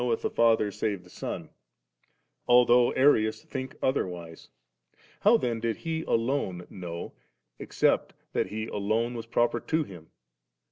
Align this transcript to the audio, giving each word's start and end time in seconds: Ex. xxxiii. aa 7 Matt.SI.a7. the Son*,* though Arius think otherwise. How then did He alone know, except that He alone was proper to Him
Ex. 0.03 0.23
xxxiii. 0.23 0.25
aa 0.25 0.55
7 0.57 0.61
Matt.SI.a7. 0.63 1.03
the 1.03 1.09
Son*,* 1.11 1.49
though 2.47 2.91
Arius 2.93 3.43
think 3.43 3.75
otherwise. 3.83 4.49
How 5.19 5.37
then 5.37 5.59
did 5.59 5.77
He 5.77 6.01
alone 6.05 6.65
know, 6.71 7.13
except 7.59 8.15
that 8.33 8.47
He 8.47 8.65
alone 8.65 9.13
was 9.13 9.27
proper 9.27 9.59
to 9.59 9.83
Him 9.83 10.09